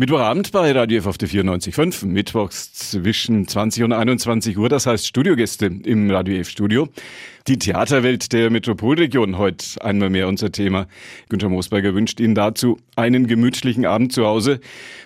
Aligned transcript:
Mittwochabend 0.00 0.50
bei 0.50 0.72
Radio 0.72 1.00
F 1.00 1.06
auf 1.06 1.18
der 1.18 1.28
94.5, 1.28 2.06
mittwochs 2.06 2.72
zwischen 2.72 3.46
20 3.46 3.82
und 3.82 3.92
21 3.92 4.56
Uhr, 4.56 4.70
das 4.70 4.86
heißt 4.86 5.06
Studiogäste 5.06 5.66
im 5.66 6.10
Radio 6.10 6.36
F 6.38 6.48
Studio. 6.48 6.88
Die 7.46 7.58
Theaterwelt 7.58 8.32
der 8.32 8.48
Metropolregion 8.48 9.36
heute 9.36 9.62
einmal 9.84 10.08
mehr 10.08 10.26
unser 10.26 10.50
Thema. 10.52 10.86
Günter 11.28 11.50
Moosberger 11.50 11.92
wünscht 11.92 12.18
Ihnen 12.18 12.34
dazu 12.34 12.78
einen 12.96 13.26
gemütlichen 13.26 13.84
Abend 13.84 14.14
zu 14.14 14.24
Hause. 14.24 14.60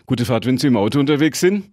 Gute 0.07 0.25
Fahrt, 0.25 0.46
wenn 0.46 0.59
Sie 0.59 0.69
im 0.69 0.77
Auto 0.77 1.01
unterwegs 1.01 1.41
sind. 1.41 1.65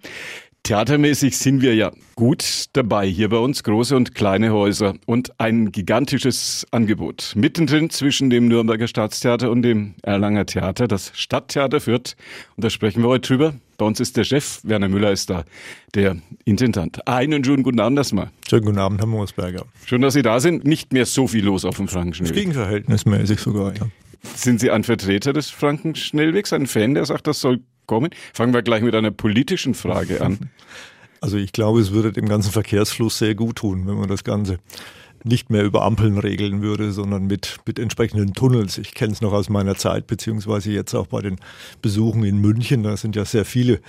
Theatermäßig 0.64 1.38
sind 1.38 1.62
wir 1.62 1.74
ja 1.74 1.92
gut 2.16 2.66
dabei 2.74 3.08
hier 3.08 3.30
bei 3.30 3.38
uns, 3.38 3.64
große 3.64 3.96
und 3.96 4.14
kleine 4.14 4.54
Häuser 4.54 4.94
und 5.08 5.40
ein 5.40 5.72
gigantisches 5.72 6.68
Angebot. 6.70 7.34
Mittendrin 7.36 7.90
zwischen 7.90 8.30
dem 8.30 8.48
Nürnberger 8.48 8.88
Staatstheater 8.88 9.50
und 9.50 9.64
dem 9.64 9.96
Erlanger 10.04 10.46
Theater, 10.46 10.88
das 10.88 11.12
Stadttheater 11.16 11.82
führt. 11.82 12.16
Und 12.56 12.64
da 12.64 12.70
sprechen 12.70 13.02
wir 13.02 13.10
heute 13.10 13.28
drüber. 13.28 13.56
Bei 13.78 13.86
uns 13.86 14.00
ist 14.00 14.16
der 14.18 14.24
Chef, 14.24 14.60
Werner 14.64 14.88
Müller 14.88 15.12
ist 15.12 15.32
da, 15.32 15.46
der 15.96 16.18
Intendant. 16.46 17.08
Einen 17.08 17.44
schönen 17.44 17.64
guten 17.64 17.80
Abend 17.80 17.98
erstmal. 17.98 18.30
Schönen 18.48 18.66
guten 18.66 18.78
Abend, 18.78 19.00
Herr 19.00 19.08
Moosberger. 19.08 19.66
Schön, 19.88 20.04
dass 20.04 20.14
Sie 20.14 20.22
da 20.22 20.40
sind. 20.40 20.64
Nicht 20.64 20.94
mehr 20.94 21.08
so 21.08 21.26
viel 21.26 21.44
los 21.44 21.66
auf 21.66 21.78
dem 21.78 21.88
Frankenschnellweg. 21.88 22.36
Gegenverhältnismäßig 22.36 23.40
sogar, 23.40 23.76
ja. 23.76 23.88
Sind 24.36 24.60
Sie 24.60 24.70
ein 24.70 24.84
Vertreter 24.84 25.34
des 25.34 25.50
Frankenschnellwegs, 25.50 26.54
ein 26.54 26.68
Fan, 26.68 26.94
der 26.94 27.06
sagt, 27.06 27.26
das 27.26 27.42
soll 27.42 27.62
kommen. 27.92 28.12
Fangen 28.34 28.54
wir 28.54 28.62
gleich 28.62 28.84
mit 28.84 28.96
einer 28.96 29.12
politischen 29.12 29.74
Frage 29.74 30.22
an. 30.22 30.50
Also 31.20 31.36
ich 31.36 31.52
glaube, 31.52 31.82
es 31.82 31.92
würde 31.92 32.14
dem 32.14 32.30
ganzen 32.30 32.50
Verkehrsfluss 32.50 33.18
sehr 33.18 33.36
gut 33.36 33.58
tun, 33.58 33.86
wenn 33.86 33.96
man 33.96 34.08
das 34.08 34.24
Ganze 34.24 34.60
nicht 35.26 35.50
mehr 35.50 35.66
über 35.66 35.84
Ampeln 35.84 36.18
regeln 36.18 36.62
würde, 36.62 36.94
sondern 36.94 37.28
mit, 37.28 37.58
mit 37.66 37.80
entsprechenden 37.80 38.34
Tunnels. 38.34 38.78
Ich 38.78 38.94
kenne 38.94 39.12
es 39.12 39.20
noch 39.20 39.34
aus 39.34 39.50
meiner 39.50 39.76
Zeit, 39.76 40.08
beziehungsweise 40.08 40.72
jetzt 40.72 40.96
auch 40.96 41.08
bei 41.08 41.22
den 41.22 41.36
Besuchen 41.82 42.24
in 42.24 42.38
München. 42.38 42.84
Da 42.84 42.96
sind 42.96 43.18
ja 43.18 43.26
sehr 43.26 43.44
viele 43.44 43.82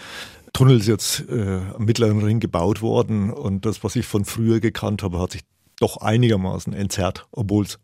Tunnels 0.52 0.88
jetzt 0.88 1.24
äh, 1.30 1.60
am 1.76 1.84
Mittleren 1.84 2.24
Ring 2.24 2.40
gebaut 2.40 2.82
worden. 2.82 3.30
Und 3.30 3.64
das, 3.66 3.84
was 3.84 3.94
ich 3.94 4.04
von 4.04 4.24
früher 4.24 4.58
gekannt 4.58 5.04
habe, 5.04 5.20
hat 5.20 5.30
sich 5.30 5.42
doch 5.78 5.98
einigermaßen 5.98 6.72
entzerrt, 6.72 7.28
obwohl 7.30 7.66
es 7.66 7.78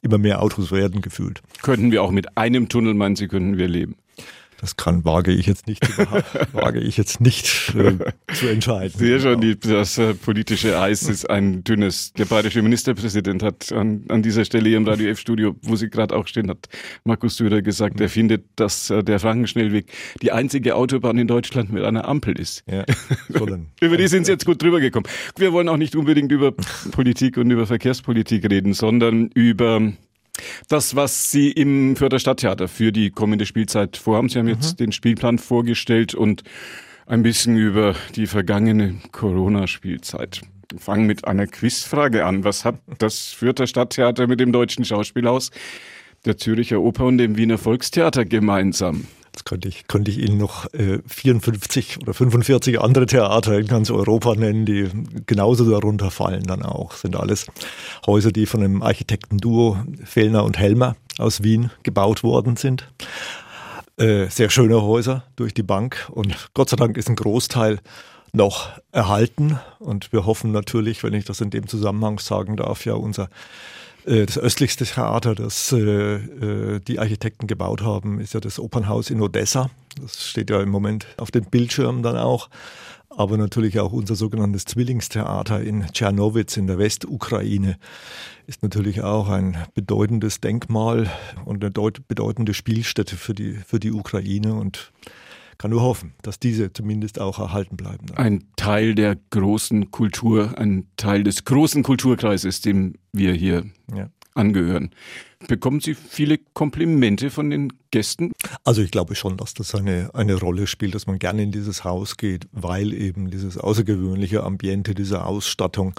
immer 0.00 0.16
mehr 0.16 0.42
Autos 0.42 0.72
werden 0.72 1.02
gefühlt. 1.02 1.42
Könnten 1.60 1.92
wir 1.92 2.02
auch 2.02 2.10
mit 2.10 2.38
einem 2.38 2.70
Tunnel, 2.70 2.94
meinen 2.94 3.14
Sie, 3.14 3.28
könnten 3.28 3.58
wir 3.58 3.68
leben? 3.68 3.96
Das 4.60 4.76
kann, 4.76 5.06
wage 5.06 5.32
ich 5.32 5.46
jetzt 5.46 5.66
nicht, 5.66 5.80
wage 6.52 6.80
ich 6.80 6.98
jetzt 6.98 7.20
nicht 7.20 7.74
äh, 7.74 7.94
zu 8.34 8.46
entscheiden. 8.48 8.92
Sehr 8.98 9.18
schon, 9.18 9.40
die, 9.40 9.58
das 9.58 9.96
äh, 9.96 10.12
politische 10.12 10.78
Eis 10.78 11.02
ist 11.04 11.30
ein 11.30 11.64
dünnes. 11.64 12.12
Der 12.12 12.26
bayerische 12.26 12.60
Ministerpräsident 12.60 13.42
hat 13.42 13.72
an, 13.72 14.04
an 14.08 14.22
dieser 14.22 14.44
Stelle 14.44 14.68
hier 14.68 14.76
im 14.76 14.86
Radio 14.86 15.08
F-Studio, 15.10 15.56
wo 15.62 15.76
Sie 15.76 15.88
gerade 15.88 16.14
auch 16.14 16.26
stehen, 16.26 16.50
hat 16.50 16.68
Markus 17.04 17.36
Söder 17.36 17.62
gesagt, 17.62 18.00
er 18.00 18.10
findet, 18.10 18.44
dass 18.56 18.90
äh, 18.90 19.02
der 19.02 19.18
Frankenschnellweg 19.18 19.86
die 20.20 20.30
einzige 20.32 20.76
Autobahn 20.76 21.16
in 21.16 21.26
Deutschland 21.26 21.72
mit 21.72 21.82
einer 21.82 22.06
Ampel 22.06 22.38
ist. 22.38 22.62
Ja, 22.70 22.84
über 23.80 23.96
die 23.96 24.08
sind 24.08 24.26
Sie 24.26 24.32
jetzt 24.32 24.44
gut 24.44 24.62
drüber 24.62 24.80
gekommen. 24.80 25.06
Wir 25.38 25.54
wollen 25.54 25.70
auch 25.70 25.78
nicht 25.78 25.96
unbedingt 25.96 26.32
über 26.32 26.52
Politik 26.90 27.38
und 27.38 27.50
über 27.50 27.66
Verkehrspolitik 27.66 28.50
reden, 28.50 28.74
sondern 28.74 29.30
über 29.34 29.80
das, 30.68 30.96
was 30.96 31.30
Sie 31.30 31.50
im 31.50 31.96
Fürther 31.96 32.18
Stadttheater 32.18 32.68
für 32.68 32.92
die 32.92 33.10
kommende 33.10 33.46
Spielzeit 33.46 33.96
vorhaben. 33.96 34.28
Sie 34.28 34.38
haben 34.38 34.46
mhm. 34.46 34.52
jetzt 34.52 34.80
den 34.80 34.92
Spielplan 34.92 35.38
vorgestellt 35.38 36.14
und 36.14 36.42
ein 37.06 37.22
bisschen 37.22 37.56
über 37.56 37.94
die 38.14 38.26
vergangene 38.26 38.96
Corona-Spielzeit. 39.12 40.42
Fangen 40.78 41.06
mit 41.06 41.26
einer 41.26 41.46
Quizfrage 41.46 42.24
an. 42.24 42.44
Was 42.44 42.64
hat 42.64 42.76
das 42.98 43.32
Fürther 43.32 43.66
Stadttheater 43.66 44.28
mit 44.28 44.38
dem 44.38 44.52
Deutschen 44.52 44.84
Schauspielhaus, 44.84 45.50
der 46.24 46.36
Züricher 46.36 46.80
Oper 46.80 47.06
und 47.06 47.18
dem 47.18 47.36
Wiener 47.36 47.58
Volkstheater 47.58 48.24
gemeinsam? 48.24 49.06
Könnte 49.50 49.66
ich, 49.66 49.88
könnte 49.88 50.12
ich 50.12 50.18
Ihnen 50.18 50.38
noch 50.38 50.72
äh, 50.74 51.00
54 51.08 51.98
oder 52.00 52.14
45 52.14 52.80
andere 52.80 53.06
Theater 53.06 53.58
in 53.58 53.66
ganz 53.66 53.90
Europa 53.90 54.36
nennen, 54.36 54.64
die 54.64 54.88
genauso 55.26 55.68
darunter 55.68 56.12
fallen 56.12 56.44
dann 56.44 56.62
auch. 56.62 56.92
Sind 56.92 57.16
alles 57.16 57.46
Häuser, 58.06 58.30
die 58.30 58.46
von 58.46 58.62
einem 58.62 58.80
Architektenduo 58.80 59.76
Fellner 60.04 60.44
und 60.44 60.56
Helmer 60.56 60.94
aus 61.18 61.42
Wien 61.42 61.72
gebaut 61.82 62.22
worden 62.22 62.54
sind. 62.54 62.86
Äh, 63.96 64.28
sehr 64.28 64.50
schöne 64.50 64.82
Häuser 64.82 65.24
durch 65.34 65.52
die 65.52 65.64
Bank 65.64 66.08
und 66.12 66.36
Gott 66.54 66.70
sei 66.70 66.76
Dank 66.76 66.96
ist 66.96 67.08
ein 67.08 67.16
Großteil 67.16 67.80
noch 68.32 68.68
erhalten 68.92 69.58
und 69.80 70.12
wir 70.12 70.26
hoffen 70.26 70.52
natürlich, 70.52 71.02
wenn 71.02 71.12
ich 71.12 71.24
das 71.24 71.40
in 71.40 71.50
dem 71.50 71.66
Zusammenhang 71.66 72.20
sagen 72.20 72.56
darf, 72.56 72.84
ja 72.84 72.94
unser 72.94 73.28
das 74.04 74.38
östlichste 74.38 74.84
Theater, 74.84 75.34
das 75.34 75.72
äh, 75.72 76.14
äh, 76.14 76.80
die 76.80 76.98
Architekten 76.98 77.46
gebaut 77.46 77.82
haben, 77.82 78.20
ist 78.20 78.34
ja 78.34 78.40
das 78.40 78.58
Opernhaus 78.58 79.10
in 79.10 79.20
Odessa. 79.20 79.70
Das 80.00 80.26
steht 80.26 80.50
ja 80.50 80.60
im 80.60 80.70
Moment 80.70 81.06
auf 81.16 81.30
den 81.30 81.44
Bildschirmen 81.44 82.02
dann 82.02 82.16
auch. 82.16 82.48
Aber 83.10 83.36
natürlich 83.36 83.80
auch 83.80 83.92
unser 83.92 84.14
sogenanntes 84.14 84.64
Zwillingstheater 84.64 85.60
in 85.60 85.84
Tschernowitz 85.92 86.56
in 86.56 86.68
der 86.68 86.78
Westukraine 86.78 87.76
ist 88.46 88.62
natürlich 88.62 89.02
auch 89.02 89.28
ein 89.28 89.58
bedeutendes 89.74 90.40
Denkmal 90.40 91.10
und 91.44 91.62
eine 91.62 91.70
bedeutende 91.70 92.54
Spielstätte 92.54 93.16
für 93.16 93.34
die, 93.34 93.54
für 93.54 93.80
die 93.80 93.92
Ukraine. 93.92 94.54
Und 94.54 94.92
kann 95.60 95.72
nur 95.72 95.82
hoffen, 95.82 96.14
dass 96.22 96.38
diese 96.38 96.72
zumindest 96.72 97.20
auch 97.20 97.38
erhalten 97.38 97.76
bleiben. 97.76 98.06
Ein 98.14 98.44
Teil 98.56 98.94
der 98.94 99.18
großen 99.28 99.90
Kultur, 99.90 100.56
ein 100.56 100.86
Teil 100.96 101.22
des 101.22 101.44
großen 101.44 101.82
Kulturkreises, 101.82 102.62
dem 102.62 102.94
wir 103.12 103.34
hier 103.34 103.66
ja. 103.94 104.08
angehören. 104.32 104.88
Bekommen 105.48 105.80
Sie 105.80 105.94
viele 105.94 106.38
Komplimente 106.54 107.28
von 107.28 107.50
den 107.50 107.74
Gästen? 107.90 108.32
Also 108.64 108.80
ich 108.80 108.90
glaube 108.90 109.14
schon, 109.14 109.36
dass 109.36 109.52
das 109.52 109.74
eine, 109.74 110.08
eine 110.14 110.36
Rolle 110.36 110.66
spielt, 110.66 110.94
dass 110.94 111.06
man 111.06 111.18
gerne 111.18 111.42
in 111.42 111.52
dieses 111.52 111.84
Haus 111.84 112.16
geht, 112.16 112.48
weil 112.52 112.94
eben 112.94 113.30
dieses 113.30 113.58
außergewöhnliche 113.58 114.42
Ambiente, 114.44 114.94
diese 114.94 115.26
Ausstattung 115.26 115.92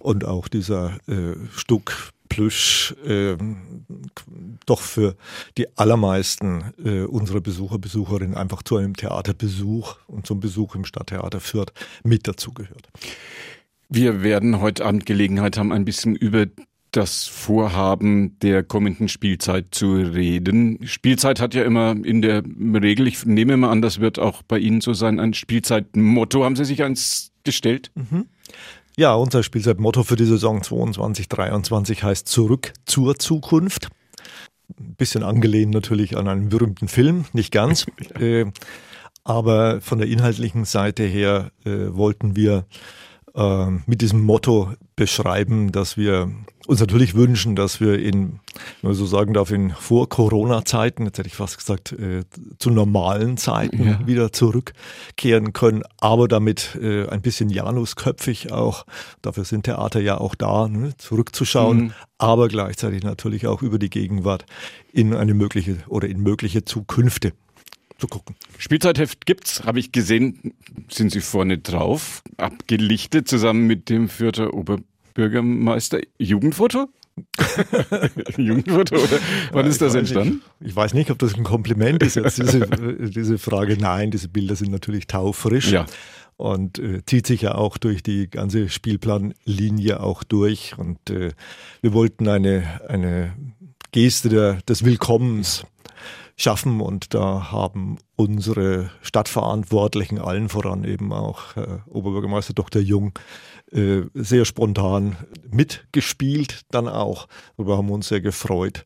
und 0.00 0.24
auch 0.24 0.48
dieser 0.48 0.98
äh, 1.06 1.36
Stuck 1.54 2.10
Plüsch 2.28 2.94
äh, 3.06 3.36
doch 4.66 4.80
für 4.80 5.16
die 5.56 5.66
allermeisten 5.76 6.72
äh, 6.84 7.02
unserer 7.02 7.40
Besucher, 7.40 7.78
Besucherinnen 7.78 8.36
einfach 8.36 8.62
zu 8.62 8.76
einem 8.76 8.96
Theaterbesuch 8.96 9.96
und 10.06 10.26
zum 10.26 10.40
Besuch 10.40 10.74
im 10.74 10.84
Stadttheater 10.84 11.40
Fürth 11.40 11.72
mit 12.04 12.28
dazugehört. 12.28 12.88
Wir 13.88 14.22
werden 14.22 14.60
heute 14.60 14.84
Abend 14.84 15.06
Gelegenheit 15.06 15.56
haben, 15.56 15.72
ein 15.72 15.84
bisschen 15.84 16.16
über 16.16 16.46
das 16.96 17.26
Vorhaben 17.26 18.38
der 18.40 18.62
kommenden 18.62 19.08
Spielzeit 19.08 19.66
zu 19.70 19.94
reden. 19.94 20.78
Spielzeit 20.86 21.40
hat 21.40 21.54
ja 21.54 21.62
immer 21.62 21.94
in 22.02 22.22
der 22.22 22.42
Regel, 22.42 23.06
ich 23.06 23.26
nehme 23.26 23.56
mal 23.56 23.70
an, 23.70 23.82
das 23.82 24.00
wird 24.00 24.18
auch 24.18 24.42
bei 24.42 24.58
Ihnen 24.58 24.80
so 24.80 24.94
sein, 24.94 25.20
ein 25.20 25.34
Spielzeitmotto. 25.34 26.44
Haben 26.44 26.56
Sie 26.56 26.64
sich 26.64 26.82
eins 26.82 27.32
gestellt? 27.44 27.90
Mhm. 27.94 28.26
Ja, 28.98 29.14
unser 29.14 29.42
Spielzeitmotto 29.42 30.04
für 30.04 30.16
die 30.16 30.24
Saison 30.24 30.62
22-23 30.62 32.02
heißt 32.02 32.26
Zurück 32.26 32.72
zur 32.86 33.18
Zukunft. 33.18 33.88
Ein 34.80 34.94
bisschen 34.94 35.22
angelehnt 35.22 35.74
natürlich 35.74 36.16
an 36.16 36.28
einen 36.28 36.48
berühmten 36.48 36.88
Film, 36.88 37.26
nicht 37.34 37.52
ganz. 37.52 37.84
äh, 38.18 38.46
aber 39.22 39.82
von 39.82 39.98
der 39.98 40.08
inhaltlichen 40.08 40.64
Seite 40.64 41.02
her 41.02 41.52
äh, 41.66 41.94
wollten 41.94 42.36
wir 42.36 42.64
äh, 43.36 43.66
mit 43.86 44.00
diesem 44.00 44.22
Motto 44.22 44.72
beschreiben, 44.96 45.70
dass 45.70 45.96
wir 45.96 46.30
uns 46.66 46.80
natürlich 46.80 47.14
wünschen, 47.14 47.54
dass 47.54 47.80
wir 47.80 47.98
in, 47.98 48.40
wenn 48.80 48.90
man 48.90 48.94
so 48.94 49.06
sagen 49.06 49.34
darf, 49.34 49.50
in 49.50 49.70
vor-Corona-Zeiten, 49.70 51.04
jetzt 51.04 51.18
hätte 51.18 51.28
ich 51.28 51.36
fast 51.36 51.58
gesagt, 51.58 51.92
äh, 51.92 52.24
zu 52.58 52.70
normalen 52.70 53.36
Zeiten 53.36 53.86
ja. 53.86 54.06
wieder 54.06 54.32
zurückkehren 54.32 55.52
können, 55.52 55.82
aber 56.00 56.28
damit 56.28 56.76
äh, 56.80 57.06
ein 57.08 57.22
bisschen 57.22 57.50
Janusköpfig 57.50 58.52
auch, 58.52 58.84
dafür 59.22 59.44
sind 59.44 59.64
Theater 59.64 60.00
ja 60.00 60.18
auch 60.18 60.34
da, 60.34 60.66
ne, 60.68 60.96
zurückzuschauen, 60.96 61.78
mhm. 61.78 61.92
aber 62.18 62.48
gleichzeitig 62.48 63.02
natürlich 63.02 63.46
auch 63.46 63.62
über 63.62 63.78
die 63.78 63.90
Gegenwart 63.90 64.46
in 64.92 65.14
eine 65.14 65.34
mögliche 65.34 65.76
oder 65.88 66.08
in 66.08 66.20
mögliche 66.20 66.64
Zukünfte 66.64 67.32
zu 67.98 68.06
gucken. 68.06 68.36
Spielzeitheft 68.58 69.26
gibt's, 69.26 69.64
habe 69.64 69.78
ich 69.78 69.92
gesehen, 69.92 70.54
sind 70.90 71.12
Sie 71.12 71.20
vorne 71.20 71.58
drauf, 71.58 72.22
abgelichtet 72.36 73.28
zusammen 73.28 73.66
mit 73.66 73.88
dem 73.88 74.08
Fürther 74.08 74.54
Oberbürgermeister. 74.54 76.00
Jugendfoto? 76.18 76.88
Jugendfoto? 78.36 78.96
Oder 78.96 79.18
wann 79.52 79.64
ja, 79.64 79.70
ist 79.70 79.80
das 79.80 79.94
entstanden? 79.94 80.42
Nicht, 80.60 80.70
ich 80.70 80.76
weiß 80.76 80.94
nicht, 80.94 81.10
ob 81.10 81.18
das 81.18 81.34
ein 81.34 81.44
Kompliment 81.44 82.02
ist 82.02 82.16
jetzt, 82.16 82.38
diese, 82.38 82.66
diese 83.10 83.38
Frage. 83.38 83.76
Nein, 83.78 84.10
diese 84.10 84.28
Bilder 84.28 84.56
sind 84.56 84.70
natürlich 84.70 85.06
taufrisch. 85.06 85.72
Ja. 85.72 85.86
Und 86.36 86.78
äh, 86.78 87.02
zieht 87.06 87.26
sich 87.26 87.40
ja 87.40 87.54
auch 87.54 87.78
durch 87.78 88.02
die 88.02 88.28
ganze 88.28 88.68
Spielplanlinie 88.68 90.00
auch 90.00 90.22
durch. 90.22 90.76
Und 90.76 91.08
äh, 91.08 91.30
wir 91.80 91.94
wollten 91.94 92.28
eine, 92.28 92.80
eine 92.88 93.32
Geste 93.92 94.28
der, 94.28 94.58
des 94.68 94.84
Willkommens 94.84 95.64
schaffen. 96.36 96.80
Und 96.80 97.14
da 97.14 97.50
haben 97.50 97.98
unsere 98.14 98.90
Stadtverantwortlichen, 99.02 100.18
allen 100.18 100.48
voran 100.48 100.84
eben 100.84 101.12
auch 101.12 101.56
äh, 101.56 101.78
Oberbürgermeister 101.86 102.52
Dr. 102.54 102.80
Jung, 102.82 103.18
äh, 103.72 104.02
sehr 104.14 104.44
spontan 104.44 105.16
mitgespielt 105.50 106.62
dann 106.70 106.88
auch. 106.88 107.26
Darüber 107.56 107.76
haben 107.78 107.88
wir 107.88 107.94
uns 107.94 108.08
sehr 108.08 108.20
gefreut. 108.20 108.84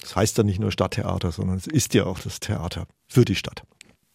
Das 0.00 0.16
heißt 0.16 0.38
ja 0.38 0.44
nicht 0.44 0.60
nur 0.60 0.70
Stadttheater, 0.70 1.32
sondern 1.32 1.56
es 1.56 1.66
ist 1.66 1.94
ja 1.94 2.04
auch 2.06 2.20
das 2.20 2.40
Theater 2.40 2.86
für 3.08 3.24
die 3.24 3.34
Stadt. 3.34 3.62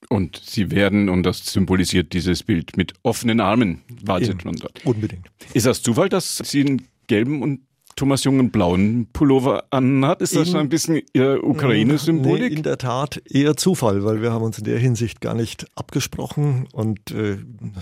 Und 0.09 0.41
sie 0.43 0.71
werden, 0.71 1.09
und 1.09 1.23
das 1.23 1.45
symbolisiert 1.45 2.13
dieses 2.13 2.43
Bild, 2.43 2.77
mit 2.77 2.93
offenen 3.03 3.39
Armen 3.39 3.81
wartet 4.03 4.45
man 4.45 4.55
dort. 4.55 4.85
Unbedingt. 4.85 5.27
Ist 5.53 5.65
das 5.65 5.81
Zufall, 5.81 6.09
dass 6.09 6.37
Sie 6.37 6.61
einen 6.61 6.87
gelben 7.07 7.41
und 7.41 7.61
Thomas 7.95 8.23
Jung 8.23 8.39
einen 8.39 8.51
blauen 8.51 9.07
Pullover 9.13 9.65
anhat? 9.69 10.21
Ist 10.21 10.35
das 10.35 10.49
in, 10.49 10.57
ein 10.57 10.69
bisschen 10.69 11.01
Ihr 11.13 11.43
Ukraine-Symbolik? 11.43 12.51
Nee, 12.51 12.57
in 12.57 12.63
der 12.63 12.77
Tat 12.77 13.21
eher 13.29 13.55
Zufall, 13.55 14.03
weil 14.03 14.21
wir 14.21 14.31
haben 14.31 14.43
uns 14.43 14.57
in 14.57 14.63
der 14.63 14.79
Hinsicht 14.79 15.21
gar 15.21 15.35
nicht 15.35 15.67
abgesprochen 15.75 16.67
und 16.71 17.11
äh, 17.11 17.37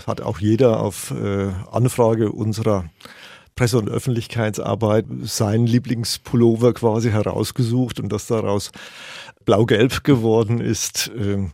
hat 0.06 0.20
auch 0.20 0.38
jeder 0.38 0.80
auf 0.80 1.10
äh, 1.12 1.48
Anfrage 1.70 2.32
unserer 2.32 2.84
Presse- 3.54 3.78
und 3.78 3.88
Öffentlichkeitsarbeit 3.88 5.06
seinen 5.22 5.66
Lieblingspullover 5.66 6.72
quasi 6.72 7.10
herausgesucht 7.10 8.00
und 8.00 8.10
das 8.10 8.26
daraus 8.26 8.72
blau-gelb 9.44 10.04
geworden 10.04 10.60
ist, 10.60 11.10
äh, 11.18 11.48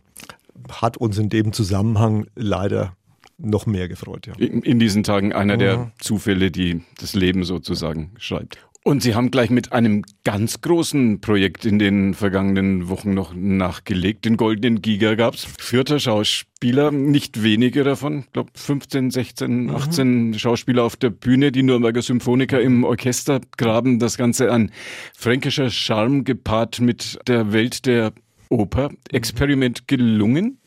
hat 0.71 0.97
uns 0.97 1.17
in 1.17 1.29
dem 1.29 1.53
Zusammenhang 1.53 2.27
leider 2.35 2.93
noch 3.39 3.65
mehr 3.65 3.87
gefreut. 3.87 4.27
Ja. 4.27 4.33
In, 4.37 4.61
in 4.61 4.79
diesen 4.79 5.03
Tagen 5.03 5.33
einer 5.33 5.57
der 5.57 5.77
mhm. 5.77 5.91
Zufälle, 5.99 6.51
die 6.51 6.81
das 6.99 7.13
Leben 7.13 7.43
sozusagen 7.43 8.11
schreibt. 8.17 8.59
Und 8.81 9.03
Sie 9.03 9.13
haben 9.13 9.29
gleich 9.29 9.49
mit 9.49 9.73
einem 9.73 10.03
ganz 10.23 10.61
großen 10.61 11.19
Projekt 11.19 11.65
in 11.65 11.79
den 11.79 12.13
vergangenen 12.13 12.87
Wochen 12.87 13.13
noch 13.13 13.33
nachgelegt. 13.35 14.23
Den 14.23 14.37
Goldenen 14.37 14.81
Giga 14.81 15.15
gab 15.15 15.33
es. 15.33 15.47
Vierter 15.59 15.99
Schauspieler, 15.99 16.89
nicht 16.89 17.43
wenige 17.43 17.83
davon. 17.83 18.21
Ich 18.21 18.31
glaube 18.31 18.51
15, 18.55 19.11
16, 19.11 19.69
18 19.69 20.27
mhm. 20.27 20.33
Schauspieler 20.35 20.83
auf 20.83 20.95
der 20.95 21.09
Bühne. 21.09 21.51
Die 21.51 21.61
Nürnberger 21.61 22.01
Symphoniker 22.01 22.61
im 22.61 22.85
Orchester 22.85 23.41
graben 23.57 23.99
das 23.99 24.17
Ganze 24.17 24.49
an. 24.49 24.71
Fränkischer 25.13 25.69
Charme 25.69 26.23
gepaart 26.23 26.79
mit 26.79 27.19
der 27.27 27.51
Welt 27.51 27.85
der 27.85 28.13
Oper. 28.47 28.89
Experiment 29.11 29.87
gelungen? 29.87 30.57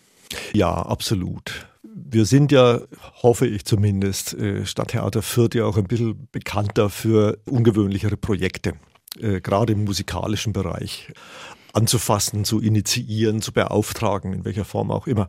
Ja, 0.53 0.71
absolut 0.71 1.67
wir 1.95 2.25
sind 2.25 2.53
ja, 2.53 2.81
hoffe 3.23 3.47
ich 3.47 3.65
zumindest, 3.65 4.35
äh, 4.35 4.65
Stadttheater 4.67 5.23
Fürth 5.23 5.55
ja 5.55 5.65
auch 5.65 5.77
ein 5.77 5.85
bisschen 5.85 6.29
bekannter 6.33 6.91
für 6.91 7.39
ungewöhnlichere 7.45 8.17
Projekte, 8.17 8.75
äh, 9.19 9.41
gerade 9.41 9.73
im 9.73 9.85
musikalischen 9.85 10.53
Bereich 10.53 11.13
anzufassen, 11.73 12.45
zu 12.45 12.61
initiieren, 12.61 13.41
zu 13.43 13.53
beauftragen, 13.53 14.33
in 14.33 14.45
welcher 14.45 14.65
Form 14.65 14.91
auch 14.91 15.07
immer. 15.07 15.29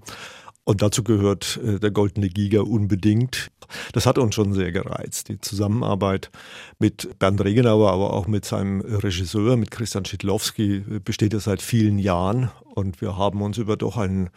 Und 0.65 0.81
dazu 0.81 1.03
gehört 1.03 1.59
äh, 1.63 1.79
der 1.79 1.91
Goldene 1.91 2.29
Giga 2.29 2.61
unbedingt. 2.61 3.51
Das 3.91 4.05
hat 4.05 4.17
uns 4.17 4.35
schon 4.35 4.53
sehr 4.53 4.71
gereizt. 4.71 5.29
Die 5.29 5.41
Zusammenarbeit 5.41 6.31
mit 6.79 7.19
Bernd 7.19 7.43
Regenauer, 7.43 7.91
aber 7.91 8.13
auch 8.13 8.27
mit 8.27 8.45
seinem 8.45 8.81
Regisseur, 8.81 9.57
mit 9.57 9.71
Christian 9.71 10.05
Schidlowski, 10.05 10.83
besteht 11.03 11.33
ja 11.33 11.39
seit 11.39 11.61
vielen 11.61 11.97
Jahren. 11.97 12.51
Und 12.75 13.01
wir 13.01 13.17
haben 13.17 13.41
uns 13.41 13.57
über 13.57 13.75
doch 13.75 13.97
einen 13.97 14.29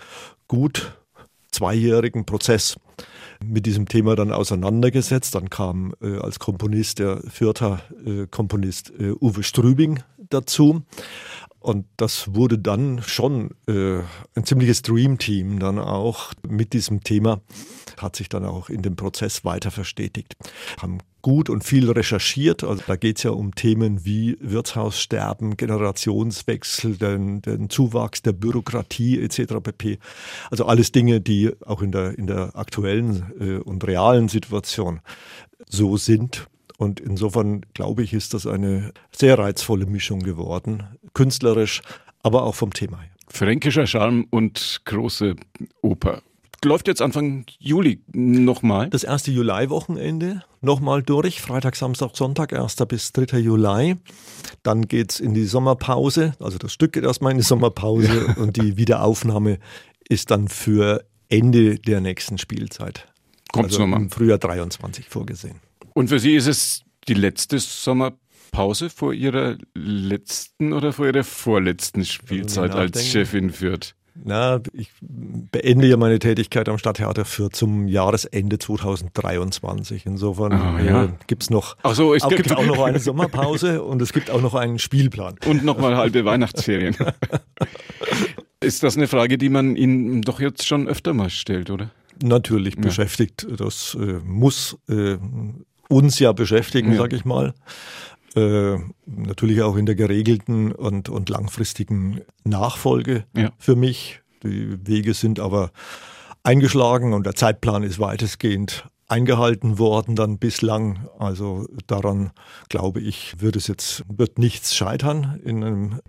gut 0.49 0.96
zweijährigen 1.56 2.26
Prozess 2.26 2.76
mit 3.44 3.67
diesem 3.67 3.88
Thema 3.88 4.17
dann 4.17 4.32
auseinandergesetzt. 4.32 5.35
Dann 5.35 5.50
kam 5.50 5.94
äh, 6.00 6.19
als 6.19 6.38
Komponist 6.38 6.99
der 6.99 7.20
Fürther 7.29 7.81
äh, 8.05 8.26
Komponist 8.26 8.93
äh, 8.99 9.12
Uwe 9.12 9.43
Strübing 9.43 10.03
dazu. 10.31 10.82
Und 11.61 11.87
das 11.97 12.35
wurde 12.35 12.58
dann 12.58 13.03
schon 13.03 13.50
äh, 13.67 13.99
ein 14.35 14.44
ziemliches 14.44 14.82
Dream-Team 14.82 15.58
dann 15.58 15.79
auch 15.79 16.32
mit 16.47 16.73
diesem 16.75 17.03
Thema, 17.03 17.41
hat 17.97 18.14
sich 18.17 18.29
dann 18.29 18.44
auch 18.44 18.69
in 18.69 18.82
dem 18.82 18.94
Prozess 18.94 19.44
weiter 19.44 19.73
verstetigt. 19.73 20.37
Haben 20.81 20.99
gut 21.26 21.50
und 21.50 21.64
viel 21.64 21.90
recherchiert. 21.90 22.62
Also 22.62 22.84
da 22.87 22.94
geht 22.94 23.17
es 23.17 23.25
ja 23.25 23.32
um 23.32 23.52
Themen 23.52 24.05
wie 24.05 24.37
Wirtshaussterben, 24.38 25.56
Generationswechsel, 25.56 26.99
den, 26.99 27.43
den 27.43 27.69
Zuwachs 27.69 28.23
der 28.23 28.31
Bürokratie 28.31 29.20
etc. 29.20 29.55
pp. 29.61 29.99
Also 30.52 30.67
alles 30.67 30.93
Dinge, 30.93 31.20
die 31.20 31.50
auch 31.67 31.82
in 31.82 31.90
der, 31.90 32.17
in 32.17 32.28
der 32.28 32.55
aktuellen 32.55 33.32
äh, 33.40 33.56
und 33.56 33.84
realen 33.84 34.28
Situation 34.28 35.00
so 35.69 35.96
sind. 35.96 36.46
Und 36.78 37.00
insofern 37.00 37.62
glaube 37.75 38.05
ich, 38.05 38.12
ist 38.12 38.32
das 38.32 38.46
eine 38.46 38.93
sehr 39.11 39.37
reizvolle 39.37 39.87
Mischung 39.87 40.20
geworden, 40.20 40.84
künstlerisch, 41.12 41.82
aber 42.22 42.44
auch 42.44 42.55
vom 42.55 42.72
Thema 42.72 43.00
her. 43.00 43.11
Fränkischer 43.26 43.88
Charme 43.88 44.29
und 44.31 44.82
große 44.84 45.34
Oper 45.82 46.22
läuft 46.67 46.89
jetzt 46.89 47.01
Anfang 47.01 47.47
Juli 47.59 48.03
nochmal. 48.13 48.91
Das 48.91 49.05
erste 49.05 49.31
Juli-Wochenende 49.31 50.43
nochmal 50.61 51.03
durch. 51.03 51.41
Freitag, 51.41 51.77
Samstag, 51.77 52.15
Sonntag, 52.15 52.53
1. 52.53 52.77
bis 52.89 53.13
3. 53.13 53.39
Juli. 53.39 53.97
Dann 54.63 54.83
geht 54.87 55.13
es 55.13 55.21
in 55.21 55.33
die 55.33 55.45
Sommerpause. 55.45 56.35
Also 56.41 56.59
das 56.59 56.73
Stück 56.73 56.93
geht 56.93 57.05
erstmal 57.05 57.33
in 57.33 57.39
die 57.39 57.45
Sommerpause 57.45 58.35
und 58.37 58.57
die 58.57 58.77
Wiederaufnahme 58.77 59.59
ist 60.09 60.31
dann 60.31 60.49
für 60.49 61.05
Ende 61.29 61.79
der 61.79 62.01
nächsten 62.01 62.39
Spielzeit. 62.39 63.07
Kommt 63.53 63.67
also 63.67 63.83
im 63.83 64.11
Frühjahr 64.11 64.39
23 64.39 65.09
vorgesehen. 65.09 65.61
Und 65.95 66.09
für 66.09 66.19
Sie 66.19 66.35
ist 66.35 66.47
es 66.47 66.83
die 67.09 67.15
letzte 67.15 67.59
Sommerpause 67.59 68.91
vor 68.91 69.13
Ihrer 69.13 69.57
letzten 69.75 70.73
oder 70.73 70.93
vor 70.93 71.07
Ihrer 71.07 71.25
vorletzten 71.25 72.05
Spielzeit 72.05 72.73
als 72.73 73.07
Chefin 73.07 73.51
Fürth? 73.51 73.95
Na, 74.25 74.61
ich 74.73 74.91
beende 75.01 75.87
ja 75.87 75.97
meine 75.97 76.19
Tätigkeit 76.19 76.69
am 76.69 76.79
Stadttheater 76.79 77.25
für 77.25 77.51
zum 77.51 77.87
Jahresende 77.87 78.59
2023. 78.59 80.07
Insofern 80.07 80.53
ah, 80.53 80.81
ja. 80.81 81.05
äh, 81.05 81.09
gibt 81.27 81.45
es 81.45 81.51
noch, 81.51 81.77
Ach 81.83 81.95
so, 81.95 82.15
es 82.15 82.23
auch, 82.23 82.31
gibt 82.31 82.53
auch 82.53 82.65
noch 82.65 82.83
eine 82.83 82.99
Sommerpause 82.99 83.83
und 83.83 84.03
es 84.03 84.13
gibt 84.13 84.31
auch 84.31 84.41
noch 84.41 84.55
einen 84.55 84.79
Spielplan. 84.79 85.37
Und 85.47 85.65
nochmal 85.65 85.97
halbe 85.97 86.25
Weihnachtsferien. 86.25 86.97
Ist 88.61 88.83
das 88.83 88.97
eine 88.97 89.07
Frage, 89.07 89.39
die 89.39 89.49
man 89.49 89.77
Ihnen 89.77 90.23
doch 90.23 90.41
jetzt 90.41 90.67
schon 90.67 90.89
öfter 90.89 91.15
mal 91.15 91.31
stellt, 91.31 91.71
oder? 91.71 91.91
Natürlich 92.23 92.75
ja. 92.77 92.81
beschäftigt. 92.81 93.47
Das 93.57 93.97
äh, 94.01 94.21
muss 94.25 94.79
äh, 94.89 95.19
uns 95.89 96.19
ja 96.19 96.33
beschäftigen, 96.33 96.93
ja. 96.93 96.99
sag 96.99 97.13
ich 97.13 97.25
mal. 97.25 97.55
Äh, 98.37 98.79
natürlich 99.06 99.62
auch 99.62 99.77
in 99.77 99.87
der 99.87 99.94
geregelten 99.94 100.73
und, 100.73 101.09
und 101.09 101.31
langfristigen 101.31 102.21
Nachfolge 102.44 103.25
ja. 103.35 103.50
für 103.59 103.77
mich. 103.77 104.21
Die 104.43 104.77
Wege 104.87 105.15
sind 105.15 105.41
aber 105.41 105.71
eingeschlagen 106.43 107.15
und 107.15 107.25
der 107.25 107.35
Zeitplan 107.35 107.83
ist 107.83 107.99
weitestgehend 107.99 108.87
eingehalten 109.09 109.79
worden 109.79 110.17
dann 110.17 110.38
bislang. 110.38 111.09
Also 111.19 111.67
daran 111.87 112.33
glaube 112.69 113.00
ich, 113.00 113.41
wird 113.41 113.56
es 113.56 113.69
jetzt, 113.69 114.05
wird 114.09 114.39
nichts 114.39 114.77
scheitern 114.77 115.41
in, 115.43 115.65
einem, 115.65 116.00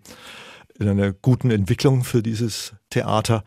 in 0.77 0.89
einer 0.89 1.13
guten 1.13 1.49
Entwicklung 1.49 2.03
für 2.03 2.21
dieses 2.21 2.73
Theater. 2.89 3.43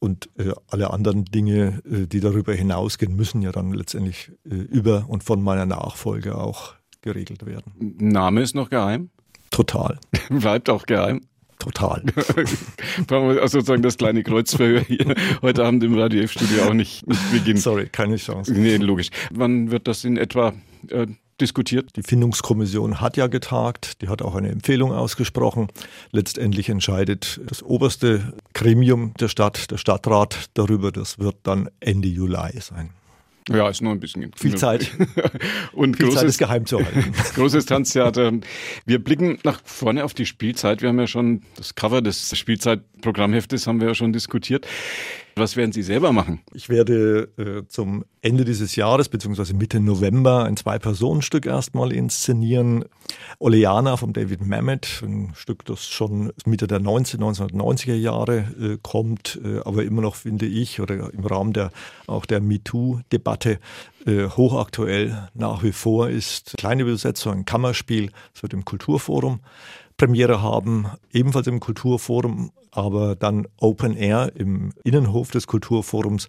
Und 0.00 0.28
äh, 0.38 0.52
alle 0.68 0.90
anderen 0.90 1.24
Dinge, 1.24 1.80
äh, 1.90 2.06
die 2.06 2.20
darüber 2.20 2.52
hinausgehen, 2.54 3.14
müssen 3.14 3.40
ja 3.40 3.52
dann 3.52 3.72
letztendlich 3.72 4.32
äh, 4.44 4.54
über 4.54 5.06
und 5.08 5.22
von 5.22 5.42
meiner 5.42 5.66
Nachfolge 5.66 6.36
auch 6.36 6.74
geregelt 7.02 7.44
werden. 7.44 7.72
Name 7.78 8.40
ist 8.40 8.54
noch 8.54 8.70
geheim? 8.70 9.10
Total. 9.50 9.98
Bleibt 10.30 10.70
auch 10.70 10.86
geheim. 10.86 11.20
Total. 11.58 12.02
also 13.08 13.46
sozusagen 13.46 13.82
das 13.82 13.96
kleine 13.96 14.24
Kreuzverhör 14.24 14.80
hier 14.80 15.14
heute 15.42 15.64
Abend 15.64 15.84
im 15.84 15.96
Radio 15.96 16.22
F-Studio 16.22 16.64
auch 16.64 16.72
nicht, 16.72 17.06
nicht 17.06 17.30
beginnen. 17.30 17.60
Sorry, 17.60 17.86
keine 17.86 18.16
Chance. 18.16 18.52
Nee, 18.52 18.78
logisch. 18.78 19.10
Wann 19.30 19.70
wird 19.70 19.86
das 19.86 20.02
in 20.04 20.16
etwa 20.16 20.54
äh, 20.88 21.06
diskutiert? 21.40 21.94
Die 21.94 22.02
Findungskommission 22.02 23.00
hat 23.00 23.16
ja 23.16 23.28
getagt, 23.28 24.02
die 24.02 24.08
hat 24.08 24.22
auch 24.22 24.34
eine 24.34 24.48
Empfehlung 24.48 24.90
ausgesprochen. 24.90 25.68
Letztendlich 26.10 26.68
entscheidet 26.68 27.40
das 27.46 27.62
oberste 27.62 28.32
Gremium 28.54 29.14
der 29.20 29.28
Stadt, 29.28 29.70
der 29.70 29.76
Stadtrat, 29.76 30.50
darüber. 30.54 30.90
Das 30.90 31.20
wird 31.20 31.36
dann 31.44 31.68
Ende 31.78 32.08
Juli 32.08 32.58
sein. 32.60 32.90
Ja, 33.50 33.68
ist 33.68 33.82
nur 33.82 33.92
ein 33.92 34.00
bisschen. 34.00 34.30
Viel 34.36 34.54
Zeit. 34.56 34.90
und 35.72 35.96
Viel 35.96 36.06
großes, 36.06 36.20
Zeit 36.20 36.28
ist 36.28 36.38
geheim 36.38 36.66
zu 36.66 36.78
halten. 36.78 37.12
großes 37.34 37.66
Tanztheater. 37.66 38.32
Wir 38.86 39.02
blicken 39.02 39.38
nach 39.42 39.60
vorne 39.64 40.04
auf 40.04 40.14
die 40.14 40.26
Spielzeit. 40.26 40.80
Wir 40.80 40.90
haben 40.90 41.00
ja 41.00 41.08
schon 41.08 41.42
das 41.56 41.74
Cover 41.74 42.02
des 42.02 42.36
Spielzeitprogrammheftes 42.36 43.66
haben 43.66 43.80
wir 43.80 43.88
ja 43.88 43.94
schon 43.94 44.12
diskutiert. 44.12 44.66
Was 45.34 45.56
werden 45.56 45.72
Sie 45.72 45.82
selber 45.82 46.12
machen? 46.12 46.40
Ich 46.52 46.68
werde 46.68 47.28
äh, 47.38 47.66
zum 47.68 48.04
Ende 48.20 48.44
dieses 48.44 48.76
Jahres 48.76 49.08
beziehungsweise 49.08 49.54
Mitte 49.54 49.80
November 49.80 50.44
ein 50.44 50.56
Zwei-Personen-Stück 50.56 51.46
erstmal 51.46 51.92
inszenieren. 51.92 52.84
Oleana 53.38 53.96
von 53.96 54.12
David 54.12 54.46
Mamet, 54.46 55.02
ein 55.02 55.32
Stück, 55.34 55.64
das 55.64 55.86
schon 55.88 56.32
Mitte 56.44 56.66
der 56.66 56.80
19, 56.80 57.20
1990er 57.20 57.94
Jahre 57.94 58.38
äh, 58.60 58.78
kommt, 58.82 59.40
äh, 59.42 59.60
aber 59.64 59.84
immer 59.84 60.02
noch, 60.02 60.16
finde 60.16 60.46
ich, 60.46 60.80
oder 60.80 61.12
im 61.12 61.24
Rahmen 61.24 61.52
der 61.52 61.70
auch 62.06 62.26
der 62.26 62.40
MeToo-Debatte 62.40 63.58
äh, 64.06 64.28
hochaktuell 64.28 65.28
nach 65.34 65.62
wie 65.62 65.72
vor 65.72 66.10
ist. 66.10 66.54
Kleine 66.58 66.82
Übersetzung, 66.82 67.32
ein 67.32 67.44
Kammerspiel, 67.44 68.10
es 68.34 68.42
wird 68.42 68.52
im 68.52 68.64
Kulturforum 68.64 69.40
Premiere 69.96 70.42
haben, 70.42 70.86
ebenfalls 71.12 71.46
im 71.46 71.60
Kulturforum, 71.60 72.50
aber 72.70 73.16
dann 73.16 73.46
Open 73.58 73.96
Air 73.96 74.32
im 74.34 74.72
Innenhof 74.84 75.30
des 75.30 75.46
Kulturforums 75.46 76.28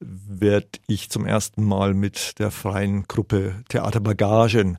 werde 0.00 0.68
ich 0.86 1.10
zum 1.10 1.24
ersten 1.24 1.64
Mal 1.64 1.94
mit 1.94 2.38
der 2.38 2.50
freien 2.50 3.04
Gruppe 3.04 3.54
Theater 3.68 4.00
Bagagen 4.00 4.78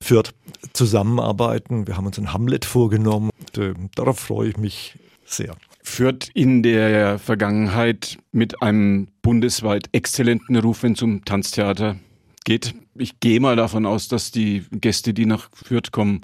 Fürth 0.00 0.34
zusammenarbeiten. 0.72 1.86
Wir 1.86 1.96
haben 1.96 2.06
uns 2.06 2.18
ein 2.18 2.32
Hamlet 2.32 2.64
vorgenommen 2.64 3.30
und 3.38 3.58
äh, 3.58 3.74
darauf 3.94 4.18
freue 4.18 4.50
ich 4.50 4.56
mich 4.56 4.98
sehr. 5.24 5.56
Führt 5.82 6.28
in 6.34 6.62
der 6.62 7.18
Vergangenheit 7.18 8.18
mit 8.32 8.62
einem 8.62 9.08
bundesweit 9.22 9.88
exzellenten 9.92 10.56
Ruf, 10.56 10.82
wenn 10.82 10.92
es 10.92 11.02
um 11.02 11.24
Tanztheater 11.24 11.96
geht. 12.44 12.74
Ich 12.94 13.20
gehe 13.20 13.40
mal 13.40 13.56
davon 13.56 13.86
aus, 13.86 14.08
dass 14.08 14.30
die 14.30 14.66
Gäste, 14.70 15.14
die 15.14 15.26
nach 15.26 15.48
Fürth 15.52 15.92
kommen, 15.92 16.22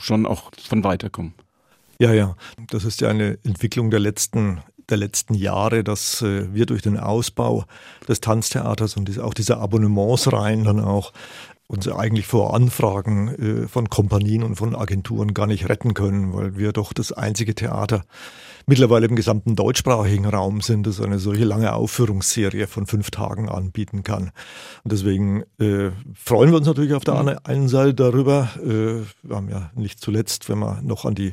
schon 0.00 0.26
auch 0.26 0.50
von 0.66 0.84
weiterkommen. 0.84 1.34
Ja, 1.98 2.12
ja, 2.12 2.36
das 2.70 2.84
ist 2.84 3.00
ja 3.00 3.08
eine 3.08 3.38
Entwicklung 3.44 3.90
der 3.90 4.00
letzten 4.00 4.60
der 4.90 4.98
letzten 4.98 5.34
Jahre, 5.34 5.82
dass 5.84 6.22
äh, 6.22 6.52
wir 6.52 6.66
durch 6.66 6.82
den 6.82 6.98
Ausbau 6.98 7.64
des 8.08 8.20
Tanztheaters 8.20 8.96
und 8.96 9.18
auch 9.18 9.34
dieser 9.34 9.58
Abonnementsreihen 9.58 10.64
dann 10.64 10.80
auch 10.80 11.12
uns 11.66 11.88
eigentlich 11.88 12.26
vor 12.26 12.54
Anfragen 12.54 13.28
äh, 13.64 13.68
von 13.68 13.88
Kompanien 13.88 14.42
und 14.42 14.56
von 14.56 14.76
Agenturen 14.76 15.32
gar 15.34 15.46
nicht 15.46 15.68
retten 15.68 15.94
können, 15.94 16.34
weil 16.34 16.56
wir 16.56 16.72
doch 16.72 16.92
das 16.92 17.12
einzige 17.12 17.54
Theater 17.54 18.04
mittlerweile 18.66 19.06
im 19.06 19.16
gesamten 19.16 19.56
deutschsprachigen 19.56 20.26
Raum 20.26 20.60
sind, 20.60 20.86
das 20.86 21.00
eine 21.00 21.18
solche 21.18 21.44
lange 21.44 21.72
Aufführungsserie 21.74 22.66
von 22.66 22.86
fünf 22.86 23.10
Tagen 23.10 23.48
anbieten 23.48 24.02
kann. 24.02 24.30
Und 24.84 24.92
deswegen 24.92 25.44
äh, 25.58 25.90
freuen 26.14 26.50
wir 26.50 26.56
uns 26.56 26.66
natürlich 26.66 26.94
auf 26.94 27.04
der 27.04 27.22
mhm. 27.22 27.38
einen 27.44 27.68
Seite 27.68 27.94
darüber. 27.94 28.50
Äh, 28.62 29.02
wir 29.22 29.36
haben 29.36 29.48
ja 29.48 29.70
nicht 29.74 30.00
zuletzt, 30.00 30.48
wenn 30.48 30.58
man 30.58 30.84
noch 30.86 31.04
an 31.04 31.14
die 31.14 31.32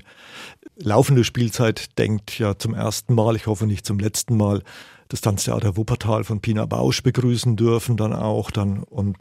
laufende 0.75 1.23
Spielzeit 1.23 1.97
denkt, 1.97 2.37
ja 2.39 2.57
zum 2.57 2.73
ersten 2.73 3.13
Mal, 3.15 3.35
ich 3.35 3.47
hoffe 3.47 3.65
nicht 3.65 3.85
zum 3.85 3.99
letzten 3.99 4.35
Mal, 4.37 4.63
das 5.11 5.19
Tanztheater 5.19 5.75
Wuppertal 5.75 6.23
von 6.23 6.39
Pina 6.39 6.65
Bausch 6.65 7.03
begrüßen 7.03 7.57
dürfen 7.57 7.97
dann 7.97 8.13
auch 8.13 8.49
dann 8.49 8.83
und 8.83 9.17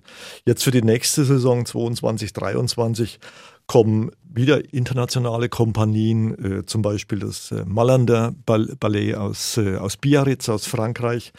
jetzt 0.46 0.62
für 0.62 0.70
die 0.70 0.82
nächste 0.82 1.24
Saison 1.24 1.66
22 1.66 2.32
23 2.32 3.18
kommen 3.66 4.10
wieder 4.22 4.72
internationale 4.72 5.48
Kompanien, 5.48 6.60
äh, 6.60 6.66
zum 6.66 6.82
Beispiel 6.82 7.18
das 7.18 7.50
äh, 7.50 7.64
Malander 7.66 8.32
Ballet 8.46 9.14
aus, 9.14 9.56
äh, 9.56 9.76
aus 9.76 9.96
Biarritz, 9.96 10.48
aus 10.48 10.66
Frankreich. 10.66 11.32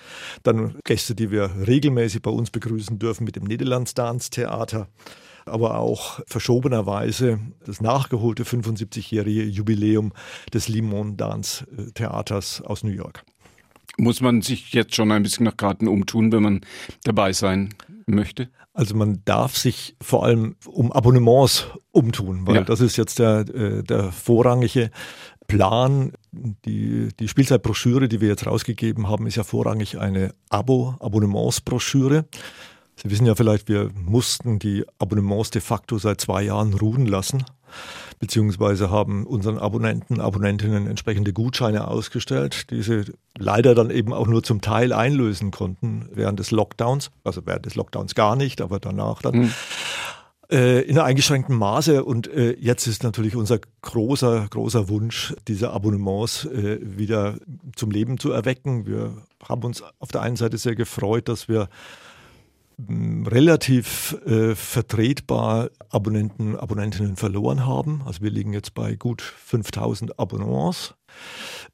Dann 0.44 0.76
Gäste, 0.84 1.16
die 1.16 1.32
wir 1.32 1.50
regelmäßig 1.68 2.22
bei 2.22 2.32
uns 2.32 2.52
begrüßen 2.52 3.00
dürfen 3.00 3.24
mit 3.24 3.38
dem 3.38 3.46
Niederlands 3.46 3.94
Dance 3.94 4.30
Theater. 4.30 4.88
Aber 5.46 5.78
auch 5.78 6.20
verschobenerweise 6.28 7.40
das 7.66 7.82
nachgeholte 7.82 8.44
75-jährige 8.44 9.44
Jubiläum 9.44 10.12
des 10.54 10.68
Limon 10.68 11.18
Dance 11.18 11.66
Theaters 11.96 12.62
aus 12.62 12.84
New 12.84 12.92
York. 12.92 13.26
Muss 13.98 14.22
man 14.22 14.42
sich 14.42 14.74
jetzt 14.74 14.96
schon 14.96 15.12
ein 15.12 15.24
bisschen 15.24 15.46
nach 15.46 15.58
Karten 15.58 15.88
umtun, 15.88 16.32
wenn 16.32 16.44
man 16.44 16.62
dabei 17.04 17.34
sein 17.34 17.74
möchte? 18.06 18.50
Also 18.74 18.96
man 18.96 19.22
darf 19.26 19.58
sich 19.58 19.96
vor 20.02 20.24
allem 20.24 20.56
um 20.66 20.92
Abonnements 20.92 21.68
umtun, 21.92 22.48
weil 22.48 22.56
ja. 22.56 22.64
das 22.64 22.80
ist 22.80 22.96
jetzt 22.96 23.20
der, 23.20 23.40
äh, 23.54 23.84
der 23.84 24.12
vorrangige 24.12 24.92
Plan. 25.48 26.14
Die, 26.32 27.10
die 27.20 27.28
Spielzeitbroschüre, 27.28 28.08
die 28.08 28.22
wir 28.22 28.30
jetzt 28.30 28.48
rausgegeben 28.48 29.10
haben, 29.10 29.28
ist 29.28 29.36
ja 29.36 29.44
vorrangig 29.44 30.00
eine 30.00 30.34
Abo-Abonnementsbroschüre. 30.50 32.26
Sie 32.96 33.10
wissen 33.10 33.26
ja 33.26 33.36
vielleicht, 33.36 33.68
wir 33.68 33.90
mussten 33.94 34.60
die 34.60 34.86
Abonnements 35.00 35.50
de 35.50 35.62
facto 35.62 35.98
seit 35.98 36.22
zwei 36.22 36.44
Jahren 36.44 36.74
ruhen 36.74 37.06
lassen, 37.06 37.44
beziehungsweise 38.20 38.90
haben 38.90 39.26
unseren 39.26 39.58
Abonnenten, 39.58 40.22
Abonnentinnen 40.22 40.88
entsprechende 40.88 41.34
Gutscheine 41.34 41.88
ausgestellt, 41.88 42.70
die 42.72 42.82
sie 42.82 43.06
leider 43.38 43.76
dann 43.76 43.90
eben 43.90 44.14
auch 44.14 44.28
nur 44.28 44.44
zum 44.44 44.62
Teil 44.62 44.94
einlösen 44.94 45.52
konnten 45.52 46.10
während 46.14 46.40
des 46.40 46.52
Lockdowns, 46.52 47.12
also 47.24 47.42
während 47.46 47.66
des 47.66 47.76
Lockdowns 47.76 48.16
gar 48.16 48.36
nicht, 48.36 48.62
aber 48.62 48.80
danach 48.80 49.22
dann. 49.22 49.36
Mhm 49.36 49.54
in 50.54 50.98
einer 50.98 51.06
eingeschränkten 51.06 51.56
Maße. 51.56 52.04
Und 52.04 52.28
äh, 52.28 52.58
jetzt 52.60 52.86
ist 52.86 53.04
natürlich 53.04 53.38
unser 53.38 53.60
großer, 53.84 54.48
großer 54.50 54.90
Wunsch, 54.90 55.34
diese 55.48 55.72
Abonnements 55.72 56.44
äh, 56.44 56.78
wieder 56.82 57.38
zum 57.74 57.90
Leben 57.90 58.20
zu 58.20 58.34
erwecken. 58.34 58.86
Wir 58.86 59.14
haben 59.48 59.64
uns 59.64 59.82
auf 60.00 60.10
der 60.12 60.20
einen 60.20 60.36
Seite 60.36 60.58
sehr 60.58 60.76
gefreut, 60.76 61.30
dass 61.30 61.48
wir 61.48 61.70
relativ 62.80 64.18
äh, 64.26 64.56
vertretbar 64.56 65.70
Abonnenten, 65.90 66.56
Abonnentinnen 66.56 67.16
verloren 67.16 67.66
haben. 67.66 68.02
Also 68.06 68.22
wir 68.22 68.32
liegen 68.32 68.54
jetzt 68.54 68.74
bei 68.74 68.96
gut 68.96 69.22
5000 69.22 70.20
Abonnements. 70.20 70.96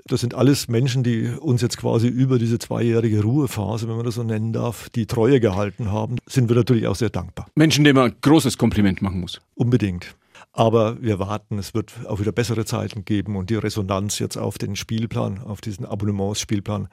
Das 0.05 0.21
sind 0.21 0.33
alles 0.33 0.67
Menschen, 0.67 1.03
die 1.03 1.27
uns 1.27 1.61
jetzt 1.61 1.77
quasi 1.77 2.07
über 2.07 2.39
diese 2.39 2.59
zweijährige 2.59 3.21
Ruhephase, 3.21 3.87
wenn 3.87 3.95
man 3.95 4.05
das 4.05 4.15
so 4.15 4.23
nennen 4.23 4.53
darf, 4.53 4.89
die 4.89 5.05
Treue 5.05 5.39
gehalten 5.39 5.91
haben. 5.91 6.17
Sind 6.25 6.49
wir 6.49 6.55
natürlich 6.55 6.87
auch 6.87 6.95
sehr 6.95 7.09
dankbar. 7.09 7.47
Menschen, 7.55 7.83
denen 7.83 7.95
man 7.95 8.11
ein 8.11 8.17
großes 8.21 8.57
Kompliment 8.57 9.01
machen 9.01 9.19
muss. 9.19 9.39
Unbedingt. 9.55 10.15
Aber 10.57 10.99
wir 11.03 11.19
warten, 11.19 11.59
es 11.59 11.75
wird 11.75 11.93
auch 12.07 12.19
wieder 12.19 12.31
bessere 12.31 12.65
Zeiten 12.65 13.05
geben 13.05 13.35
und 13.35 13.51
die 13.51 13.55
Resonanz 13.55 14.17
jetzt 14.17 14.37
auf 14.37 14.57
den 14.57 14.75
Spielplan, 14.75 15.37
auf 15.37 15.61
diesen 15.61 15.85
Abonnementsspielplan, 15.85 16.87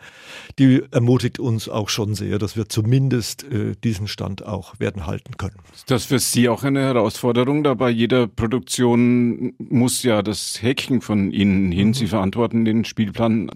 die 0.59 0.83
ermutigt 0.90 1.38
uns 1.38 1.71
auch 1.71 1.88
schon 1.88 2.14
sehr, 2.14 2.38
dass 2.38 2.59
wir 2.59 2.68
zumindest 2.68 3.42
äh, 3.44 3.75
diesen 3.83 4.06
Stand 4.06 4.44
auch 4.44 4.78
werden 4.80 5.06
halten 5.06 5.38
können. 5.38 5.56
Ist 5.75 5.90
das 5.90 6.04
für 6.04 6.18
Sie 6.18 6.50
auch 6.50 6.62
eine 6.62 6.83
Herausforderung? 6.83 7.64
Da 7.64 7.73
bei 7.73 7.88
jeder 7.88 8.26
Produktion 8.26 9.54
muss 9.56 10.02
ja 10.02 10.21
das 10.21 10.61
Häkchen 10.61 11.00
von 11.00 11.30
Ihnen 11.30 11.73
hin, 11.73 11.88
mhm. 11.88 11.94
Sie 11.94 12.06
verantworten 12.06 12.66
den 12.66 12.85
Spielplan, 12.85 13.50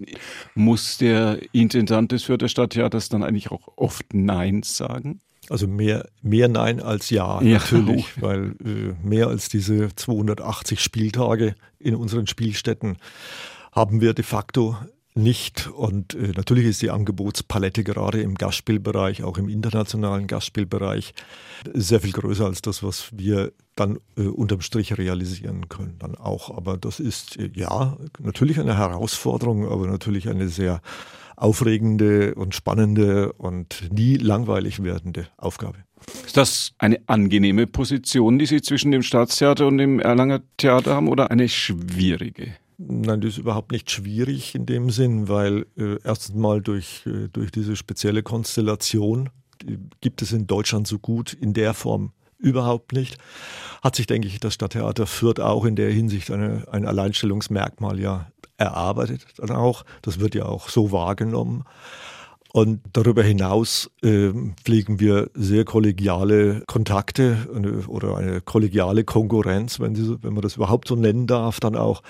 muss 0.55 0.97
der 0.97 1.37
Intendant 1.51 2.11
des 2.11 2.23
Fürther 2.23 2.47
Stadttheaters 2.47 3.09
dann 3.09 3.21
eigentlich 3.21 3.51
auch 3.51 3.67
oft 3.75 4.11
Nein 4.11 4.63
sagen? 4.63 5.19
Also 5.49 5.67
mehr, 5.67 6.07
mehr 6.21 6.47
Nein 6.47 6.81
als 6.81 7.09
Ja, 7.09 7.41
ja 7.41 7.57
natürlich, 7.59 8.05
weil 8.21 8.55
äh, 8.63 8.93
mehr 9.03 9.27
als 9.27 9.49
diese 9.49 9.93
280 9.95 10.79
Spieltage 10.79 11.55
in 11.79 11.95
unseren 11.95 12.27
Spielstätten 12.27 12.97
haben 13.71 14.01
wir 14.01 14.13
de 14.13 14.23
facto 14.23 14.77
nicht. 15.15 15.67
Und 15.67 16.13
äh, 16.13 16.31
natürlich 16.35 16.65
ist 16.65 16.81
die 16.81 16.91
Angebotspalette 16.91 17.83
gerade 17.83 18.21
im 18.21 18.35
Gastspielbereich, 18.35 19.23
auch 19.23 19.37
im 19.37 19.49
internationalen 19.49 20.27
Gastspielbereich, 20.27 21.13
sehr 21.73 21.99
viel 21.99 22.11
größer 22.11 22.45
als 22.45 22.61
das, 22.61 22.83
was 22.83 23.09
wir 23.11 23.51
dann 23.75 23.99
äh, 24.17 24.23
unterm 24.23 24.61
Strich 24.61 24.97
realisieren 24.97 25.69
können. 25.69 25.95
Dann 25.99 26.15
auch. 26.15 26.55
Aber 26.55 26.77
das 26.77 26.99
ist 26.99 27.37
äh, 27.37 27.49
ja 27.53 27.97
natürlich 28.19 28.59
eine 28.59 28.77
Herausforderung, 28.77 29.67
aber 29.67 29.87
natürlich 29.87 30.29
eine 30.29 30.49
sehr 30.49 30.81
aufregende 31.39 32.35
und 32.35 32.53
spannende 32.53 33.33
und 33.33 33.89
nie 33.91 34.15
langweilig 34.17 34.83
werdende 34.83 35.27
Aufgabe. 35.37 35.77
Ist 36.25 36.37
das 36.37 36.73
eine 36.77 36.99
angenehme 37.07 37.67
Position, 37.67 38.39
die 38.39 38.45
Sie 38.45 38.61
zwischen 38.61 38.91
dem 38.91 39.01
Staatstheater 39.01 39.67
und 39.67 39.77
dem 39.77 39.99
Erlanger 39.99 40.41
Theater 40.57 40.95
haben 40.95 41.07
oder 41.07 41.31
eine 41.31 41.49
schwierige? 41.49 42.55
Nein, 42.77 43.19
das 43.21 43.31
ist 43.31 43.37
überhaupt 43.39 43.71
nicht 43.71 43.91
schwierig 43.91 44.55
in 44.55 44.65
dem 44.65 44.89
Sinn, 44.89 45.27
weil 45.27 45.65
äh, 45.77 45.97
erstens 46.03 46.35
mal 46.35 46.61
durch, 46.61 47.05
äh, 47.05 47.27
durch 47.27 47.51
diese 47.51 47.75
spezielle 47.75 48.23
Konstellation 48.23 49.29
gibt 49.99 50.21
es 50.21 50.31
in 50.31 50.47
Deutschland 50.47 50.87
so 50.87 50.99
gut 50.99 51.33
in 51.33 51.53
der 51.53 51.73
Form 51.73 52.13
überhaupt 52.37 52.93
nicht. 52.93 53.17
Hat 53.83 53.97
sich, 53.97 54.07
denke 54.07 54.27
ich, 54.27 54.39
das 54.39 54.53
Stadttheater 54.53 55.07
Fürth 55.07 55.41
auch 55.41 55.65
in 55.65 55.75
der 55.75 55.91
Hinsicht 55.91 56.31
eine, 56.31 56.65
ein 56.71 56.85
Alleinstellungsmerkmal 56.85 57.99
ja 57.99 58.31
erarbeitet 58.59 59.25
dann 59.37 59.51
auch. 59.51 59.85
Das 60.01 60.19
wird 60.19 60.35
ja 60.35 60.45
auch 60.45 60.69
so 60.69 60.91
wahrgenommen. 60.91 61.63
Und 62.51 62.81
darüber 62.93 63.21
hinaus 63.21 63.91
äh, 64.01 64.31
pflegen 64.63 64.99
wir 64.99 65.29
sehr 65.35 65.65
kollegiale 65.65 66.63
Kontakte 66.65 67.47
eine, 67.55 67.87
oder 67.87 68.17
eine 68.17 68.41
kollegiale 68.41 69.03
Konkurrenz, 69.03 69.79
wenn, 69.79 69.93
Sie, 69.93 70.17
wenn 70.23 70.33
man 70.33 70.41
das 70.41 70.55
überhaupt 70.55 70.87
so 70.87 70.95
nennen 70.95 71.27
darf, 71.27 71.59
dann 71.59 71.75
auch 71.75 72.01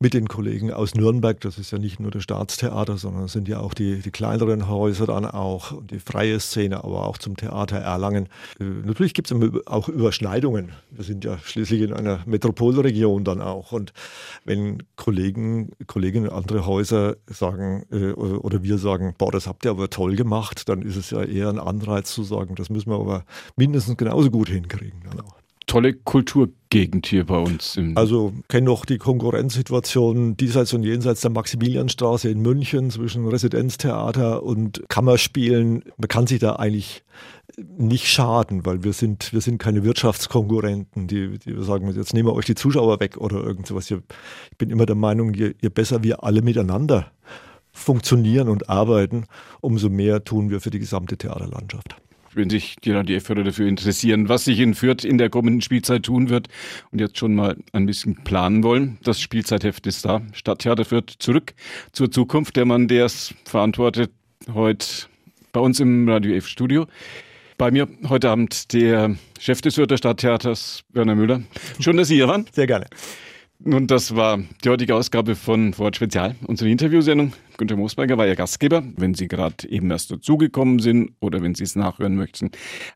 mit 0.00 0.12
den 0.12 0.26
Kollegen 0.26 0.72
aus 0.72 0.96
Nürnberg. 0.96 1.40
Das 1.40 1.58
ist 1.58 1.70
ja 1.70 1.78
nicht 1.78 2.00
nur 2.00 2.10
das 2.10 2.24
Staatstheater, 2.24 2.96
sondern 2.96 3.24
es 3.24 3.32
sind 3.32 3.46
ja 3.46 3.60
auch 3.60 3.72
die, 3.72 4.00
die 4.00 4.10
kleineren 4.10 4.68
Häuser 4.68 5.06
dann 5.06 5.24
auch 5.26 5.70
und 5.70 5.92
die 5.92 6.00
freie 6.00 6.40
Szene, 6.40 6.82
aber 6.82 7.06
auch 7.06 7.16
zum 7.18 7.36
Theater 7.36 7.76
Erlangen. 7.76 8.28
Äh, 8.58 8.64
natürlich 8.64 9.14
gibt 9.14 9.30
es 9.30 9.66
auch 9.66 9.88
Überschneidungen. 9.88 10.72
Wir 10.90 11.04
sind 11.04 11.24
ja 11.24 11.38
schließlich 11.38 11.82
in 11.82 11.92
einer 11.92 12.20
Metropolregion 12.26 13.22
dann 13.22 13.40
auch. 13.40 13.70
Und 13.70 13.92
wenn 14.44 14.82
Kollegen, 14.96 15.70
Kolleginnen 15.86 16.30
andere 16.30 16.66
Häuser 16.66 17.14
sagen 17.28 17.84
äh, 17.92 18.10
oder 18.10 18.64
wir 18.64 18.78
sagen, 18.78 19.14
boah, 19.16 19.30
das 19.30 19.46
habt 19.46 19.64
ihr 19.64 19.70
aber 19.70 19.83
aber 19.84 19.90
toll 19.90 20.16
gemacht, 20.16 20.68
dann 20.68 20.82
ist 20.82 20.96
es 20.96 21.10
ja 21.10 21.22
eher 21.22 21.50
ein 21.50 21.58
Anreiz 21.58 22.12
zu 22.12 22.22
sagen, 22.22 22.54
das 22.54 22.70
müssen 22.70 22.90
wir 22.90 22.96
aber 22.96 23.24
mindestens 23.56 23.96
genauso 23.96 24.30
gut 24.30 24.48
hinkriegen. 24.48 25.02
Auch 25.22 25.36
tolle 25.66 25.94
Kulturgegend 25.94 27.06
hier 27.06 27.24
bei 27.24 27.38
uns. 27.38 27.78
also 27.94 28.32
kenne 28.48 28.66
noch 28.66 28.84
die 28.84 28.98
Konkurrenzsituation 28.98 30.36
diesseits 30.36 30.72
und 30.72 30.84
jenseits 30.84 31.22
der 31.22 31.30
Maximilianstraße 31.30 32.28
in 32.28 32.40
München 32.40 32.90
zwischen 32.90 33.26
Residenztheater 33.26 34.42
und 34.42 34.82
Kammerspielen. 34.88 35.84
Man 35.96 36.08
kann 36.08 36.26
sich 36.26 36.38
da 36.38 36.56
eigentlich 36.56 37.02
nicht 37.78 38.06
schaden, 38.08 38.66
weil 38.66 38.84
wir 38.84 38.92
sind, 38.92 39.32
wir 39.32 39.40
sind 39.40 39.58
keine 39.58 39.84
Wirtschaftskonkurrenten, 39.84 41.06
die, 41.06 41.38
die 41.38 41.62
sagen, 41.62 41.90
jetzt 41.94 42.14
nehmen 42.14 42.28
wir 42.28 42.34
euch 42.34 42.46
die 42.46 42.54
Zuschauer 42.54 43.00
weg 43.00 43.16
oder 43.16 43.42
irgend 43.42 43.66
sowas. 43.66 43.90
Ich 43.90 43.98
bin 44.58 44.70
immer 44.70 44.86
der 44.86 44.96
Meinung, 44.96 45.34
je, 45.34 45.54
je 45.60 45.68
besser 45.68 46.02
wir 46.02 46.24
alle 46.24 46.42
miteinander 46.42 47.10
funktionieren 47.74 48.48
und 48.48 48.70
arbeiten, 48.70 49.26
umso 49.60 49.90
mehr 49.90 50.24
tun 50.24 50.48
wir 50.48 50.60
für 50.60 50.70
die 50.70 50.78
gesamte 50.78 51.18
Theaterlandschaft. 51.18 51.96
wenn 52.32 52.50
sich 52.50 52.76
die 52.82 52.90
Radio 52.90 53.16
F-Hörer 53.18 53.44
dafür 53.44 53.68
interessieren, 53.68 54.28
was 54.28 54.44
sich 54.44 54.58
in 54.58 54.74
Fürth 54.74 55.04
in 55.04 55.18
der 55.18 55.30
kommenden 55.30 55.60
Spielzeit 55.60 56.04
tun 56.04 56.30
wird 56.30 56.48
und 56.90 57.00
jetzt 57.00 57.18
schon 57.18 57.34
mal 57.34 57.56
ein 57.72 57.86
bisschen 57.86 58.24
planen 58.24 58.62
wollen. 58.62 58.98
Das 59.04 59.20
Spielzeitheft 59.20 59.86
ist 59.86 60.04
da. 60.04 60.22
Stadttheater 60.32 60.84
Fürth 60.84 61.14
zurück 61.18 61.54
zur 61.92 62.10
Zukunft. 62.10 62.56
Der 62.56 62.64
Mann, 62.64 62.88
der 62.88 63.04
es 63.04 63.34
verantwortet, 63.44 64.10
heute 64.52 64.86
bei 65.52 65.60
uns 65.60 65.78
im 65.78 66.08
Radio 66.08 66.34
F-Studio. 66.34 66.86
Bei 67.56 67.70
mir 67.70 67.86
heute 68.08 68.30
Abend 68.30 68.72
der 68.72 69.14
Chef 69.38 69.60
des 69.60 69.76
Fürther 69.76 69.96
Stadttheaters, 69.96 70.82
Werner 70.92 71.14
Müller. 71.14 71.42
Schön, 71.78 71.96
dass 71.96 72.08
Sie 72.08 72.16
hier 72.16 72.26
waren. 72.26 72.46
Sehr 72.52 72.66
gerne. 72.66 72.86
Nun, 73.58 73.86
das 73.86 74.14
war 74.14 74.40
die 74.64 74.68
heutige 74.68 74.94
Ausgabe 74.94 75.36
von 75.36 75.76
Wort 75.78 75.96
Spezial, 75.96 76.34
unsere 76.46 76.70
Interviewsendung. 76.70 77.32
Günter 77.56 77.76
Moosberger 77.76 78.18
war 78.18 78.26
Ihr 78.26 78.36
Gastgeber. 78.36 78.82
Wenn 78.96 79.14
Sie 79.14 79.28
gerade 79.28 79.68
eben 79.68 79.90
erst 79.90 80.10
dazugekommen 80.10 80.80
sind 80.80 81.12
oder 81.20 81.40
wenn 81.40 81.54
Sie 81.54 81.64
es 81.64 81.76
nachhören 81.76 82.16
möchten, 82.16 82.50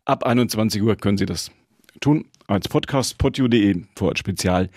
ab 0.04 0.24
21 0.24 0.82
Uhr 0.82 0.96
können 0.96 1.16
Sie 1.16 1.26
das 1.26 1.50
tun 2.00 2.26
als 2.48 2.68
Podcast 2.68 3.18
podio.de 3.18 3.82
Vorort 3.94 4.18
Spezial 4.18 4.68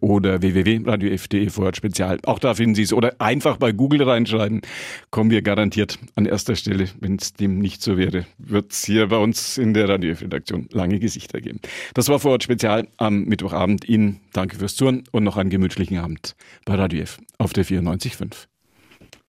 oder 0.00 0.42
www.radiof.de 0.42 1.50
Vorort 1.50 1.76
Spezial. 1.76 2.18
Auch 2.24 2.38
da 2.38 2.54
finden 2.54 2.74
Sie 2.74 2.82
es 2.82 2.92
oder 2.92 3.20
einfach 3.20 3.58
bei 3.58 3.72
Google 3.72 4.02
reinschreiben. 4.02 4.62
Kommen 5.10 5.30
wir 5.30 5.42
garantiert 5.42 5.98
an 6.16 6.26
erster 6.26 6.56
Stelle. 6.56 6.88
Wenn 7.00 7.16
es 7.16 7.34
dem 7.34 7.58
nicht 7.58 7.82
so 7.82 7.96
wäre, 7.96 8.26
wird 8.38 8.72
es 8.72 8.84
hier 8.84 9.08
bei 9.08 9.18
uns 9.18 9.58
in 9.58 9.74
der 9.74 9.88
Radio 9.88 10.14
Redaktion 10.14 10.68
lange 10.72 10.98
Gesichter 10.98 11.40
geben. 11.40 11.60
Das 11.94 12.08
war 12.08 12.18
Vorort 12.18 12.42
Spezial 12.42 12.88
am 12.96 13.24
Mittwochabend. 13.24 13.88
Ihnen 13.88 14.20
danke 14.32 14.56
fürs 14.56 14.74
Zuhören 14.74 15.04
und 15.12 15.24
noch 15.24 15.36
einen 15.36 15.50
gemütlichen 15.50 15.98
Abend 15.98 16.34
bei 16.64 16.74
Radio 16.74 17.02
F 17.02 17.18
auf 17.38 17.52
der 17.52 17.64
94.5. 17.64 18.57